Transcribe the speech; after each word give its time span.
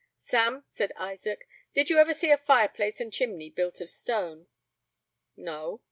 "Sam," 0.17 0.63
said 0.67 0.91
Isaac, 0.95 1.47
"did 1.75 1.91
you 1.91 1.99
ever 1.99 2.11
see 2.11 2.31
a 2.31 2.35
fireplace 2.37 2.99
and 2.99 3.13
chimney 3.13 3.51
built 3.51 3.81
of 3.81 3.89
stone?" 3.91 4.47
"No." 5.37 5.79